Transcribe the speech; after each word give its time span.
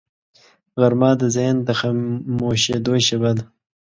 غرمه 0.81 1.11
د 1.21 1.23
ذهن 1.35 1.57
د 1.67 1.69
خاموشیدو 1.79 2.93
شیبه 3.05 3.31
ده 3.37 3.43